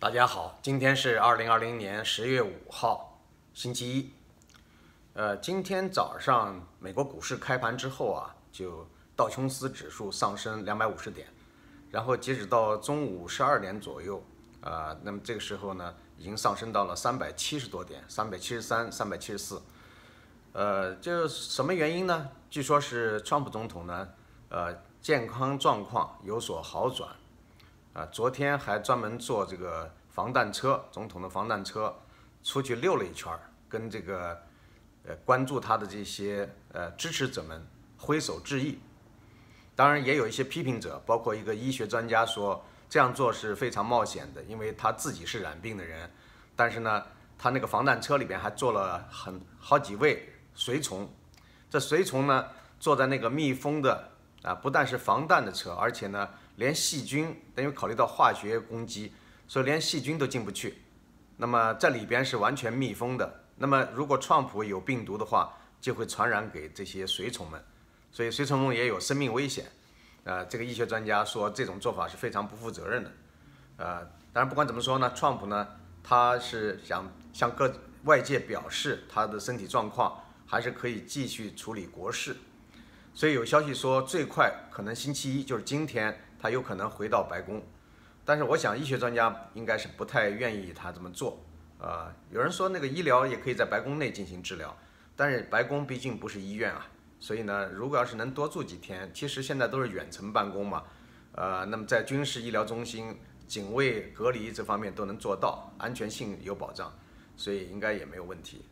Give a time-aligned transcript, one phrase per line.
[0.00, 3.18] 大家好，今天是二零二零年十月五号，
[3.52, 4.12] 星期一。
[5.14, 11.26] 呃，今天早上美国股市开盘之后啊，就道琼斯指数上升两百五十点，
[11.90, 14.22] 然后截止到中午十二点左右，
[14.60, 19.60] 啊，那么这个时候呢，已经上升到了三百七十多点，三百七十三、三百七十四。
[20.52, 22.30] 呃，这什么原因呢？
[22.48, 24.08] 据说是川普总统呢，
[24.50, 27.10] 呃，健康状况有所好转。
[27.98, 31.92] 啊，昨天还专门坐这个防弹车，总统的防弹车
[32.44, 34.40] 出去溜了一圈儿，跟这个
[35.04, 37.60] 呃关注他的这些呃支持者们
[37.96, 38.78] 挥手致意。
[39.74, 46.08] 当然，也有一些批评者，包括一个医学专家说这样做是非常冒险的，因为他自己是染病的人。
[46.54, 47.04] 但是呢，
[47.36, 51.12] 他那个防弹车里边还坐了很好几位随从，
[51.68, 52.46] 这随从呢
[52.78, 54.08] 坐在那个密封的
[54.44, 56.28] 啊，不但是防弹的车，而且呢。
[56.58, 59.12] 连细菌，因为考虑到化学攻击，
[59.46, 60.82] 所以连细菌都进不去。
[61.36, 63.44] 那么这里边是完全密封的。
[63.58, 67.64] 那么如果川普有病毒的话，就会传染给这些随从们，
[68.10, 69.66] 所以随从们也有生命危险。
[70.24, 73.12] 呃，这个医学专家说这种做法是非常不负责任的。
[73.76, 75.68] 呃，当然不管怎么说呢，川普呢，
[76.02, 77.72] 他是想向各
[78.02, 82.36] 外界表示他的身体状况还是可以继续处理国事。
[83.14, 86.24] 所以有消息说，最快可能星期一，就是今天。
[86.38, 87.60] 他有可能回到白宫，
[88.24, 91.44] 但是我想医学专家应该是不太愿意他这么做。
[91.80, 94.76] 呃，有人说那个医疗也可以在白宫内进行治疗，
[95.16, 96.86] 但是白宫毕竟不是医院啊，
[97.18, 100.84] 所以呢，如果要是能多住几天，其实现在都是远程办公嘛，
[101.32, 106.92] 呃，那么在军事医疗中心、警卫隔离这方面都能做到，安全性有保障，
[107.36, 108.64] 所以应该也没有问题。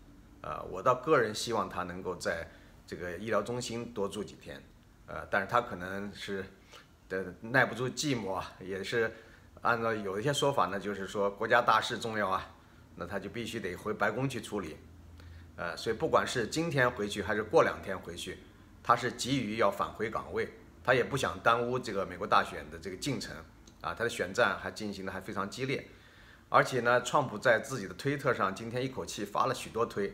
[0.43, 2.49] 呃，我倒个人希望他能够在
[2.87, 4.63] 这个医疗中心多住几天，
[5.07, 6.45] 呃，但是他可能是。
[7.09, 9.13] 的耐不住寂寞啊，也是
[9.63, 12.55] 按照有一些说法呢，就是说国家大事重要啊，
[12.97, 14.77] 那他就必须得回白宫去处理，
[15.57, 18.39] 呃，所以不管是今天回去还是过两天回去，
[18.83, 20.49] 他是急于要返回岗位，
[20.83, 23.35] 他也不想耽误这个美国大选的这个进程
[23.81, 25.87] 啊，他的选战还进行的还非常激烈，
[26.49, 30.13] 而且呢，川普在自己的推特上今天一口气发了许多推，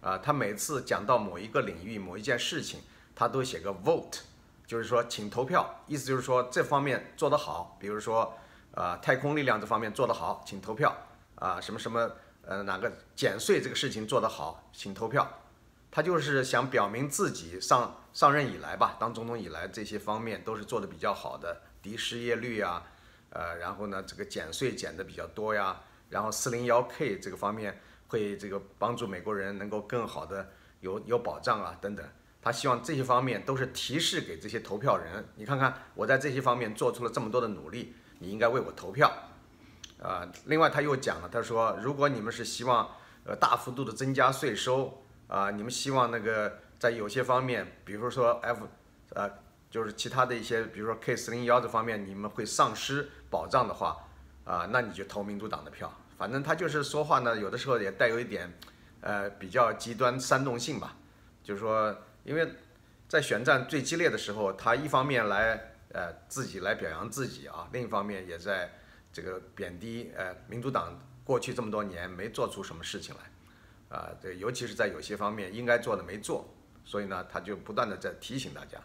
[0.00, 2.80] 啊，他每次讲到某一个领域某一件事情，
[3.14, 4.20] 他都写个 vote。
[4.66, 8.36] 就是说，请投票，意思就是说这方面做得好，比如说，
[8.72, 10.96] 呃，太空力量这方面做得好，请投票
[11.34, 12.10] 啊，什么什么，
[12.42, 15.28] 呃，哪个减税这个事情做得好，请投票。
[15.90, 22.82] 他就是想表明自己上上任以来吧，当总统以来这些方面都是做得比较好的，低失业率啊，
[23.30, 30.50] 呃，然后呢，这个减税减的比较多呀，然后四零幺 K 这个方面会这个帮助美国人能够更好的
[30.80, 32.04] 有有保障啊，等等。
[32.44, 39.10] 他希望这些方面都是提示给这些投票人，你看看我在这些方面做出了这么多的努力，你应该为我投票，
[39.98, 42.86] 啊，另外他又讲了，他说如果你们是希望
[43.24, 48.68] 呃大幅度的增加税收啊，你们希望那个在有些方面，比如说 F，
[49.14, 49.30] 呃，
[49.70, 53.96] 就是其他的一些，比如说 K 四零幺这方面你们会丧失保障的话，
[54.44, 58.52] 啊，那你就投民主党的票，反正他就是说话呢，有的时候也带有一点
[59.00, 60.94] 呃比较极端煽动性吧，
[61.42, 61.96] 就是说。
[62.24, 62.48] 因为
[63.06, 68.72] 在选战最激烈的时候，他一方面来呃自己来表扬自己啊，另一方面也在
[69.12, 76.48] 这个贬低呃民主党过去这么多年没做出什么事情来，啊，这尤其是在有些方面应该做的没做，
[76.84, 78.78] 所以呢他就不断的在提醒大家，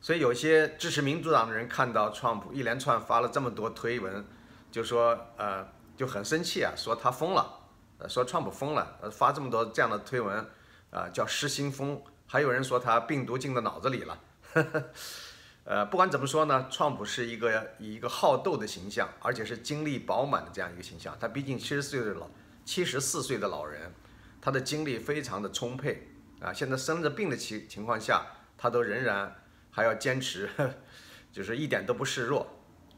[0.00, 4.24] 所以有些支持民主党的人看到川普一连串发了这么多推文，
[4.70, 7.60] 就说呃就很生气啊，说他疯了，
[8.08, 10.44] 说川普疯了，发这么多这样的推文
[10.90, 12.02] 啊叫失心疯。
[12.26, 14.18] 还有人说他病毒进到脑子里了，
[15.64, 21.16] 呃，不管怎么说呢，川普是一个以一个好斗的形象，而且是精力饱满的这样一个形象。
[21.20, 22.28] 他毕竟七十岁的老，
[22.64, 23.92] 七十四岁的老人，
[24.40, 26.08] 他的精力非常的充沛
[26.40, 26.52] 啊。
[26.52, 28.26] 现在生着病的情情况下，
[28.58, 29.36] 他都仍然
[29.70, 30.50] 还要坚持，
[31.32, 32.46] 就是一点都不示弱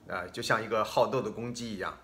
[0.09, 1.99] 啊，就像一个好斗的公鸡一样。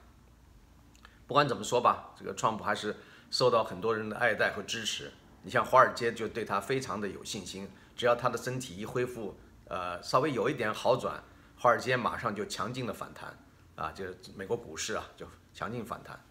[1.27, 2.95] 不管怎么说吧，这个川普还是
[3.30, 5.10] 受到很多人的爱戴和支持。
[5.44, 9.36] 你像华尔街就对他非常的有信心，只要他的身体一恢复，
[9.66, 11.21] 呃，稍微有一点好转，
[11.59, 13.36] 华尔街马上就强劲的反弹，
[13.74, 16.24] 啊，就是美国股市啊就强劲反弹。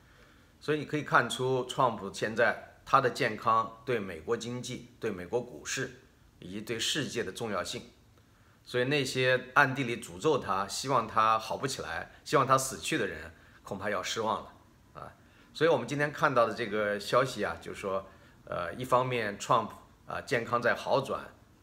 [0.61, 6.03] 所以你可以看出，川普现在他的健康对美国经济、对美国股市
[6.39, 7.83] 以及对世界的重要性。
[8.63, 14.53] 所以那些暗地里诅咒他、希望他好不起来、希望他死去的人，恐怕要失望了
[14.93, 15.11] 啊。
[15.53, 18.05] 所以我们今天看到的这个消息啊，就是说。
[18.51, 19.69] 呃，一方面，Trump
[20.05, 21.21] 啊健康在好转，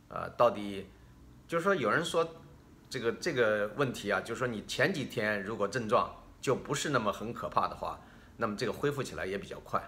[0.08, 0.88] 啊，到底
[1.46, 2.26] 就是说，有人说
[2.88, 8.00] 这个这个问题啊，就是说你前几天如果症状就不是那么很可怕的话，
[8.38, 9.82] 那么这个恢复起来也比较快。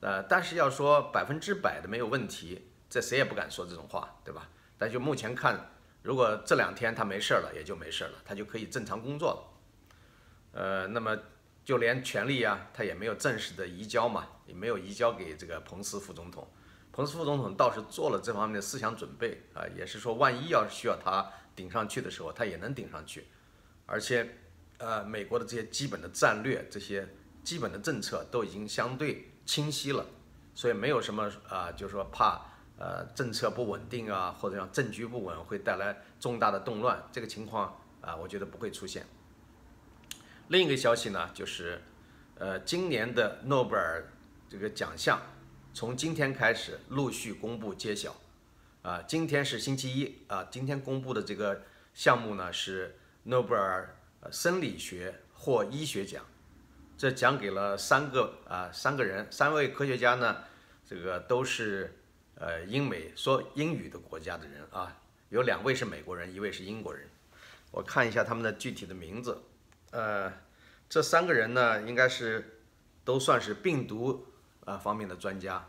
[0.00, 4.48] 呃，但是要说百分之百的没有问题，这谁也不敢说这种话，对吧？
[4.76, 5.70] 但就目前看，
[6.02, 10.60] 如果这两天他没事了，也就没事了，他就可以正常工作了。
[10.60, 11.16] 呃，那么
[11.64, 16.46] 就连权力啊，他也没有正式的移交嘛，也没有移交给这个彭斯副总统。
[16.92, 23.26] 彭斯副总统倒是做了这方面的思想准备啊，也是说万一要是需要他顶上去的时候，他也能顶上去。
[23.86, 24.28] 而且，
[24.78, 27.08] 呃，美国的这些基本的战略、这些
[27.42, 30.04] 基本的政策都已经相对清晰了，
[30.54, 32.46] 所以没有什么啊，就是说怕。
[32.78, 39.06] 呃，政策不稳定啊，或者让政局不稳，会带来重大的动乱，这个情况啊，我觉得不会出现。
[40.48, 41.80] 另一个消息呢，就是，
[42.36, 44.04] 呃，今年的诺贝尔
[44.48, 45.20] 这个奖项，
[45.72, 48.14] 从今天开始陆续公布揭晓。
[48.82, 51.62] 啊，今天是星期一啊，今天公布的这个
[51.94, 53.96] 项目呢是诺贝尔
[54.30, 56.24] 生理学或医学奖，
[56.98, 60.44] 这奖给了三个啊三个人，三位科学家呢，
[60.88, 61.98] 这个都是。
[62.36, 64.98] 呃，英美说英语的国家的人啊，
[65.28, 67.06] 有两位是美国人，一位是英国人。
[67.70, 69.40] 我看一下他们的具体的名字。
[69.92, 70.32] 呃，
[70.88, 72.58] 这三个人呢，应该是
[73.04, 74.26] 都算是病毒
[74.64, 75.64] 啊方面的专家。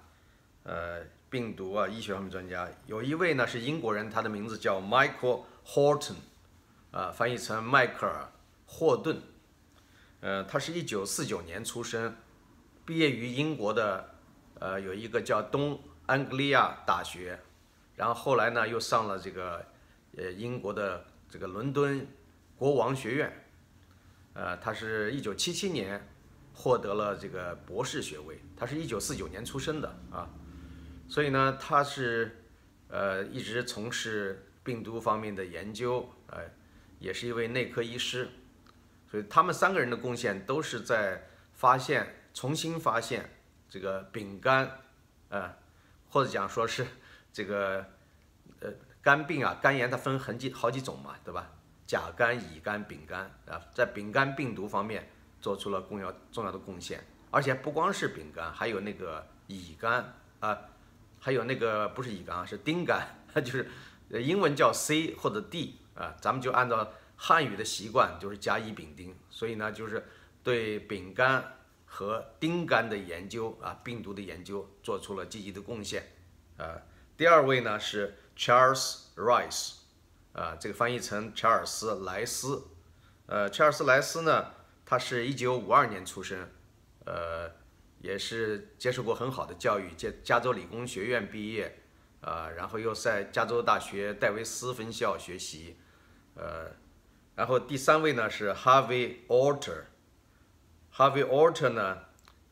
[0.64, 2.68] 呃，病毒啊医学方面专家。
[2.88, 6.16] 有一位呢是英国人，他的名字叫 Michael Horton，
[6.90, 8.24] 啊，翻译成迈克尔·
[8.66, 9.22] 霍顿。
[10.22, 12.16] 呃，他是一九四九年出生，
[12.84, 14.16] 毕业于英国的，
[14.60, 15.80] 呃，有一个叫东。
[16.06, 17.40] 安格利亚大学，
[17.96, 19.66] 然后后来呢，又上了这个，
[20.18, 22.06] 呃，英国的这个伦敦
[22.58, 23.43] 国王学院，
[24.34, 26.08] 呃，他是一九七七年
[26.54, 30.30] 获得了这个博士学位，他是一九四九年出生的啊，
[31.08, 32.44] 所以呢，他是
[32.88, 36.42] 呃一直从事病毒方面的研究，呃，
[37.00, 38.30] 也是一位内科医师，
[39.10, 43.30] 所以他们三个人的贡献都是在发现、重新发现
[43.70, 44.80] 这个丙肝，
[45.30, 45.62] 呃。
[46.10, 46.86] 或者讲说是
[47.32, 47.84] 这个
[48.60, 48.70] 呃
[49.02, 51.52] 肝病啊，肝炎它分很几好几种嘛，对吧？
[51.94, 55.08] 甲肝、乙肝、丙肝啊，在丙肝病毒方面
[55.40, 60.58] 做出了重要重要的贡献，而且不光是丙肝，还有那个乙肝啊，
[61.20, 63.08] 还有那个不是乙肝啊，是丁肝，
[63.46, 63.70] 就是
[64.10, 70.04] 英文叫 C 或者 D 啊，咱们就按照汉语的习惯就是甲乙丙丁，所以呢就是
[70.44, 71.44] 对丙肝。
[71.86, 76.04] 和丁肝的研究啊，病毒的研究做出了积极的贡献，
[76.58, 76.82] 啊，
[77.16, 79.76] 第二位呢是 Charles Rice，
[80.34, 82.68] 啊，这个翻译成查尔斯莱斯，
[83.28, 84.52] 呃，查尔斯莱斯呢，
[84.86, 86.50] 他是一九五二年出生，
[87.06, 87.52] 呃，
[88.00, 91.80] 也是接受过很好的教育，加加州理工学院毕业，
[92.22, 95.78] 啊，然后又在加州大学戴维斯分校学习，
[96.36, 96.72] 呃，
[97.36, 99.84] 然后第三位呢是 Harvey Alter。
[100.96, 101.98] Harvey Alter 呢，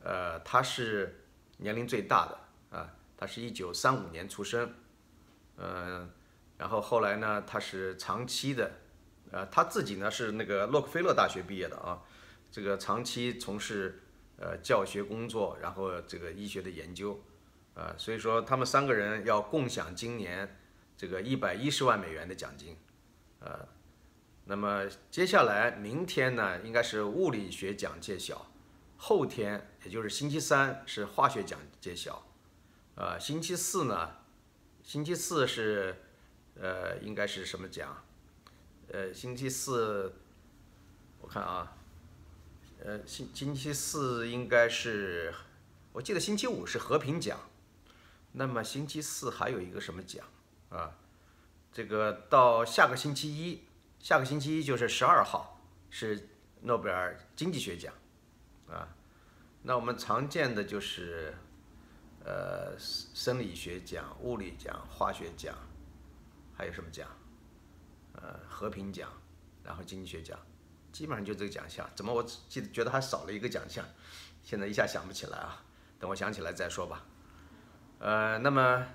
[0.03, 1.25] 呃，他是
[1.57, 4.73] 年龄最大的啊，他是一九三五年出生，
[5.57, 6.09] 嗯，
[6.61, 8.71] 然后后来呢，他是长期的，
[9.31, 12.03] 呃，他自己呢是那个洛克菲勒大学毕业的啊，
[12.51, 14.03] 这个长期从事
[14.37, 17.19] 呃教学工作，然后这个医学的研究，
[17.73, 20.59] 啊，所以说他们三个人要共享今年
[20.95, 22.77] 这个一百一十万美元的奖金，
[23.39, 23.67] 呃。
[24.45, 28.51] 那么接下来明天呢，应该是物理学奖揭晓，
[28.97, 32.27] 后天也就是星期三是化学奖揭晓，
[32.95, 34.17] 呃，星期四呢，
[34.83, 35.95] 星期四是，
[36.61, 38.05] 呃，应该是什么奖？
[38.89, 40.13] 呃，星期四，
[41.19, 41.75] 我看啊，
[42.83, 45.33] 呃，星星期四应该是，
[45.91, 47.39] 我记得星期五是和平奖，
[48.33, 50.23] 那么星期四还有一个什么奖
[50.69, 50.95] 啊？
[51.73, 53.63] 这个到下个星期一。
[53.99, 56.27] 下个星期一就是十二号，是
[56.61, 57.93] 诺贝尔经济学奖，
[58.67, 58.87] 啊，
[59.61, 61.31] 那我们常见的就是，
[62.25, 65.55] 呃，生理学奖、物理奖、化学奖，
[66.61, 67.07] 还有什么奖？
[68.13, 69.09] 呃，和平奖，
[69.63, 70.37] 然后经济学奖，
[70.91, 71.89] 基本上就这个奖项。
[71.95, 73.83] 怎么我记得觉得还少了一个奖项？
[74.43, 75.63] 现在一下想不起来啊，
[75.99, 77.03] 等我想起来再说吧。
[77.97, 78.85] 呃，那么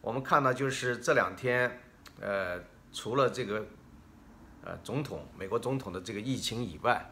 [0.00, 1.80] 我们看到就是这两天，
[2.20, 2.60] 呃，
[2.92, 3.64] 除了这个。
[4.60, 7.08] 呃，总统，美国总统的这个疫情以外，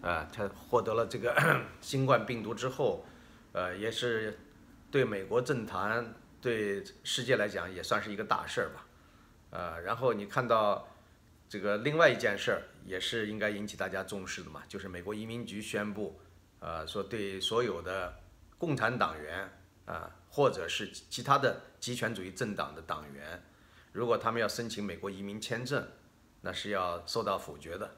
[0.00, 1.36] 啊，他获得了这个
[1.82, 3.04] 新冠病毒之后，
[3.52, 4.40] 呃，也是
[4.90, 8.86] 对美国政坛、对世界来讲也算是一个大事儿吧，
[9.50, 10.88] 呃，然后你看到
[11.48, 16.20] 这个另外一件事儿，也是应该引起大家重视的嘛，就是美国移民局宣布，
[16.60, 18.14] 呃，说对所有的
[18.58, 19.50] 共产党员
[19.86, 23.42] 啊，或者是其他的极权主义政党的党员，
[23.92, 25.86] 如果他们要申请美国移民签证。
[26.42, 27.96] 那是要受到否决的，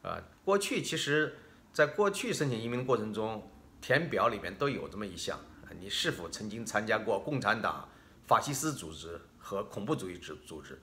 [0.00, 1.36] 啊，过去其实
[1.70, 3.46] 在过去申请移民过程中，
[3.82, 5.38] 填表里面都有这么一项，
[5.78, 7.86] 你是否曾经参加过共产党、
[8.26, 10.80] 法西斯组织和恐怖主义组组织？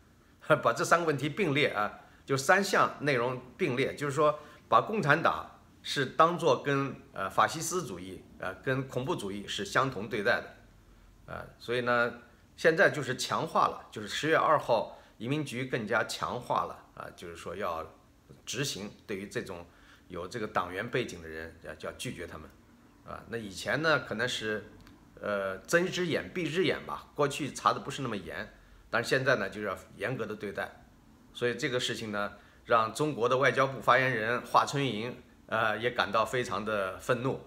[0.64, 4.40] 把这三个问题并列啊，就三项内容并列，就是说
[4.70, 10.56] 把共产党是当做跟呃法西斯主义呃跟恐怖主义是相同对待的，
[11.26, 12.14] 呃，所以呢，
[12.56, 17.86] 现在就是强化了，就是十月二号移民局更加强化了啊，就是说要
[18.46, 19.66] 执行对于这种。
[20.12, 22.50] 有这个党员背景的人要要拒绝他们，
[23.08, 24.66] 啊，那以前呢可能是，
[25.22, 28.52] 呃，睁一只眼闭一只眼吧，过去查的不是那么严，
[28.90, 30.84] 但是现在呢就要严格的对待，
[31.32, 32.34] 所以这个事情呢
[32.66, 37.40] 让中国的外交部发言人华春莹呃也感到非常的愤怒，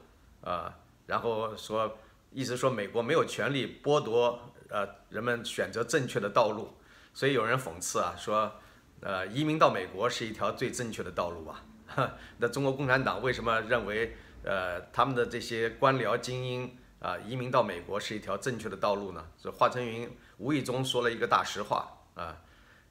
[0.42, 0.72] 啊，
[1.06, 1.98] 然后说
[2.30, 4.40] 意思说美国没有权利剥夺
[4.70, 6.72] 呃人们选择正确的道路，
[7.12, 8.52] 所以有人讽刺啊说，
[9.00, 11.64] 呃，移民到美国是一条最正确的道路吧。
[12.38, 19.22] 那中国共产党为什么认为，呃，他们的这些官僚精英啊，移民到美国是一条正确的道路呢？
[19.38, 22.34] 这华春莹无意中说了一个大实话啊。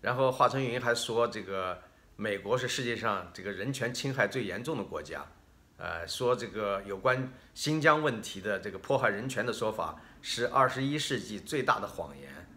[0.01, 1.81] 然后华春莹还说，这个
[2.15, 5.25] 美国是世界上这个人权侵害最严重的国家，
[5.77, 12.47] 呃，说这个有关新疆问题的这个迫害人权的说法是二十一世纪最大的谎言，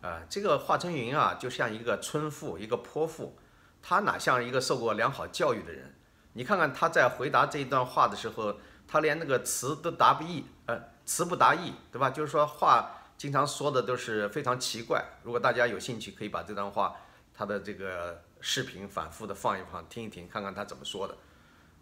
[0.00, 3.38] 啊，这个华春莹啊，就像一个村妇，一个泼妇。
[3.80, 5.94] 他哪像一个受过良好教育的人？
[6.32, 8.58] 你看看他在回答这一段话的时候，
[8.88, 12.10] 他连那个词都答不一，呃，词不达意，对吧？
[12.10, 15.02] 就是说话经常说的都是非常奇怪。
[15.22, 16.96] 如果大家有兴趣，可以把这段话
[17.32, 21.16] 他的这个视频反复的放一放，听一听，看看他怎么说的。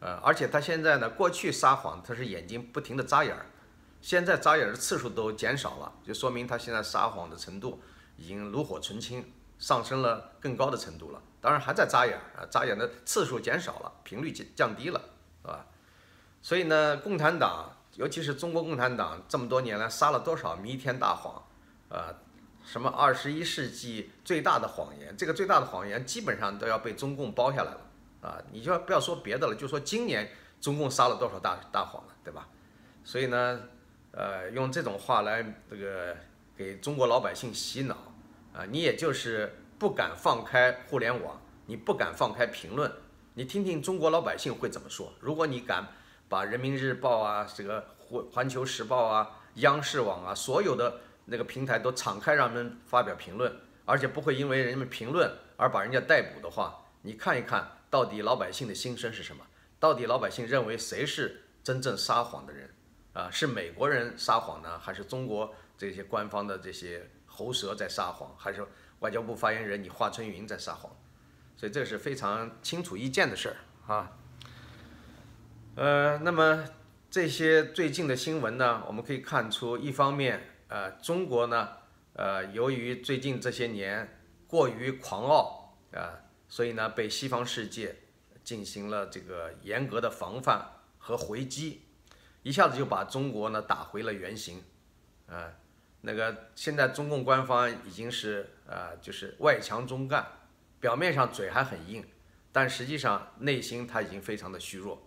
[0.00, 3.46] 呃，而且他现在呢，过去撒谎他是眼睛不停的眨眼儿，
[4.02, 7.82] 现在眨眼的次数都减少了，就说明他现在撒谎的程度
[8.16, 9.24] 已经炉火纯青，
[9.58, 11.22] 上升了更高的程度了。
[11.40, 15.00] 当然还在眨眼啊，眨眼的次数减少了，频率降降低了，
[15.40, 15.66] 是吧？
[16.42, 21.42] 所以呢，共产党，尤其是中国共产党，这么多年来撒了多少弥天大谎，
[21.88, 22.14] 啊，
[22.64, 27.80] 什么二十一世纪最大的谎言，这个最大的谎言基本上都要被中共包下来了，
[28.20, 32.48] 啊，你就不要说别的了，就说今年中共撒了多少大大谎了，对吧？
[33.04, 33.60] 所以呢，
[34.12, 36.16] 呃，用这种话来这个
[36.56, 37.96] 给中国老百姓洗脑，
[38.52, 39.60] 啊，你也就是。
[39.76, 42.90] 不敢放开互联网，你不敢放开评论，
[43.34, 45.12] 你听听中国老百姓会怎么说？
[45.20, 45.88] 如果你敢
[46.34, 59.46] 把人民日报啊、这个环环球时报啊、央视网啊，所有的那个平台都敞开让人们发表评论，而且不会因为人们评论而把人家逮捕的话，你看一看到底老百姓的心声是什么？
[59.78, 62.68] 到底老百姓认为谁是真正撒谎的人？
[63.12, 68.66] 啊，是美国人撒谎呢，还是中国这些官方的这些喉舌在撒谎，还是？
[68.98, 70.90] 外交部发言人，你华春莹在撒谎，
[71.56, 73.56] 所以这是非常清楚意见的事儿
[73.94, 74.10] 啊。
[75.76, 76.64] 呃，那么
[77.10, 81.68] 这些最近的新闻呢，我们可以看出，一方面，呃，中国呢，
[82.12, 87.96] 呃，由于最近这些年过于狂傲啊，所以呢，被西方世界
[88.44, 90.64] 进行了这个严格的防范
[90.96, 91.82] 和回击，
[92.44, 94.62] 一下子就把中国呢打回了原形，
[95.26, 95.52] 啊。
[96.02, 100.24] 那个现在中共官方已经是呃，就是外强中干，
[100.78, 102.04] 表面上嘴还很硬，
[102.52, 105.02] 但实际上内心他已经非常的虚弱，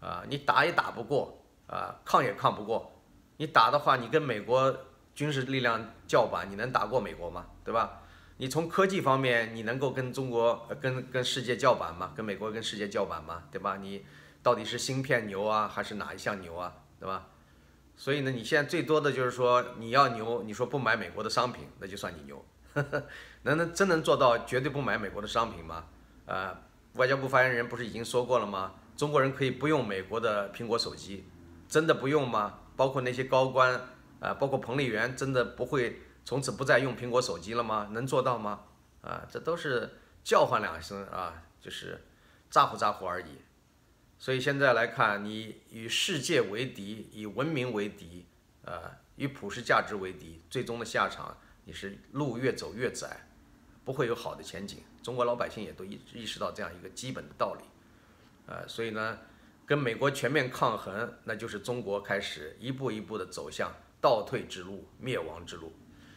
[0.00, 3.00] 啊，你打也打不过，啊，抗也抗不过，
[3.36, 4.76] 你打的话，你跟美国
[5.14, 7.46] 军事力量叫板，你能打过美国吗？
[7.64, 8.02] 对吧？
[8.36, 12.12] 你从科技方面，你能够跟中国、跟跟世界叫板吗？
[12.14, 13.42] 跟美国、跟世界叫板吗？
[13.50, 13.76] 对吧？
[13.78, 14.04] 你
[14.42, 16.72] 到底是芯片牛啊，还是哪一项牛啊？
[17.00, 17.26] 对吧？
[17.96, 22.44] 所以呢，你现在最多的就是说你要牛，你说不买美国的商品，那就算你牛。
[23.42, 25.86] 能能真能做到绝对不买美国的商品吗？
[26.26, 26.56] 呃，
[26.94, 28.74] 外交部发言人不是已经说过了吗？
[28.98, 31.24] 中国人可以不用美国的苹果手机，
[31.68, 32.58] 真的不用吗？
[32.76, 33.80] 包括那些高官
[34.18, 37.88] 啊，包括彭丽媛，真的不会从此不再用苹果手机了吗？
[37.92, 38.64] 能做到吗？
[39.02, 39.88] 啊，这都是
[40.24, 42.06] 叫唤两声啊，就是
[42.50, 43.38] 咋呼咋呼而已。
[44.18, 48.26] 所以现在来看，你与世界为敌，以文明为敌，
[48.64, 48.82] 呃，
[49.14, 53.28] 与普世价值为敌，最终的下场你是路越走越窄，
[53.84, 54.82] 不会有好的前景。
[55.04, 57.62] 中国老百姓也都意意识到这样一个基本的道理，
[58.48, 59.18] 呃，所以呢，
[59.66, 65.72] 跟美国全面抗衡，那就是中国开始一步一步的走向倒退之路、灭亡之路。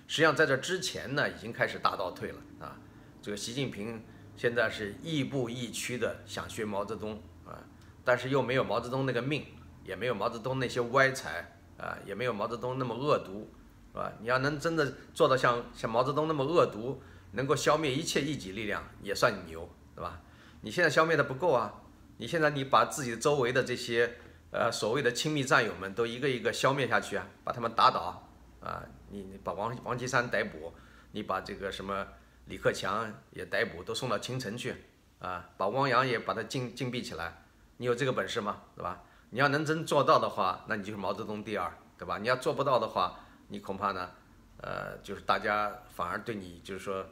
[0.07, 2.77] 实际上在这之前呢，已经开始大倒退了啊。
[3.21, 4.01] 这个习近平
[4.35, 7.61] 现在是亦步亦趋的想学毛泽东啊。
[8.03, 9.45] 但是又没有毛泽东那个命，
[9.83, 13.51] 也没有毛泽东那些歪才啊，也没有毛泽东那么恶毒，
[13.91, 14.11] 是吧？
[14.21, 17.01] 你要能真的做到像像毛泽东那么恶毒，
[17.33, 20.21] 能够消灭一切异己力量，也算你牛，对吧？
[20.61, 21.73] 你现在消灭的不够啊，
[22.21, 24.17] 你现在你把自己周围的这些
[24.51, 28.23] 呃所谓的亲密战友们都一个一个消灭下去啊，把他们打倒
[28.59, 30.71] 啊，你你把王王岐山逮捕，
[31.13, 32.05] 你把这个什么
[32.45, 34.75] 李克强也逮捕，都送到京城去
[35.17, 37.43] 啊，把汪洋也把他禁禁闭起来，
[37.77, 38.61] 你有这个本事吗？
[38.75, 39.01] 对吧？
[39.31, 42.19] 你要能真做到的话，那你就是毛泽东第二，对吧？
[42.19, 44.11] 你要做不到的话，你恐怕呢，
[44.57, 47.03] 呃，就是大家反而对你就是说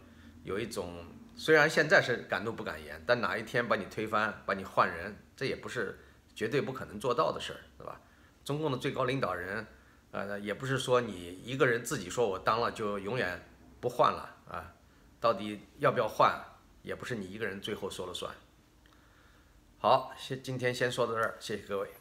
[0.44, 1.04] 有一种。
[1.39, 5.98] 虽然现在是敢怒不敢言，但哪一天把你推翻，把你换人，这也不是
[6.36, 8.01] 绝对不可能做到的事儿，对吧？
[8.43, 9.65] 中共的最高领导人，
[10.12, 13.41] 呃，也不是说你一个人自己说我当了就永远
[13.79, 14.74] 不换了啊，
[15.22, 16.38] 到底要不要换，
[16.81, 18.36] 也不是你一个人最后说了算。
[19.77, 21.99] 好，先今天先说到这儿，谢谢各位。